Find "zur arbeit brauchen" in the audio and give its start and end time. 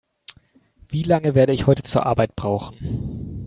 1.83-3.37